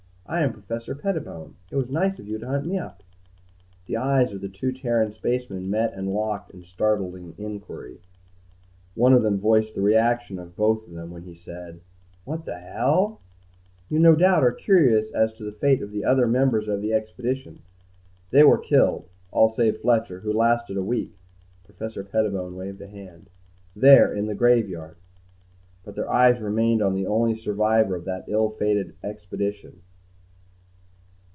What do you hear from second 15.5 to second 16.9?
fate of the other members of